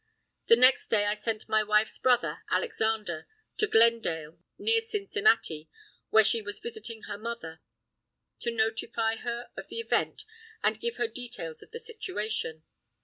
The 0.47 0.55
next 0.55 0.87
day 0.87 1.05
I 1.05 1.13
sent 1.13 1.47
my 1.47 1.61
wife's 1.61 1.99
brother, 1.99 2.41
Alexander, 2.49 3.27
to 3.57 3.67
Glendale, 3.67 4.39
near 4.57 4.81
Cincinnati, 4.81 5.69
where 6.09 6.23
she 6.23 6.41
was 6.41 6.57
visiting 6.59 7.03
her 7.03 7.19
mother, 7.19 7.61
to 8.39 8.49
notify 8.49 9.17
her 9.17 9.51
of 9.55 9.67
the 9.67 9.79
event 9.79 10.25
and 10.63 10.79
give 10.81 10.97
her 10.97 11.07
details 11.07 11.61
of 11.61 11.69
the 11.69 11.77
situation. 11.77 12.63